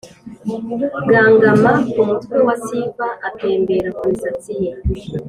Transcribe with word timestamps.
ganga 1.09 1.49
ma, 1.63 1.73
ku 1.91 2.01
mutwe 2.09 2.37
wa 2.47 2.55
siva, 2.65 3.07
atembera 3.27 3.89
ku 3.97 4.03
misatsi 4.09 4.51
ye 4.63 4.71